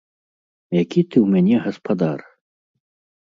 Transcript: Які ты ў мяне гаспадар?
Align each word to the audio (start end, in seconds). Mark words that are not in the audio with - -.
Які 0.83 1.01
ты 1.09 1.17
ў 1.21 1.27
мяне 1.35 1.55
гаспадар? 1.65 2.19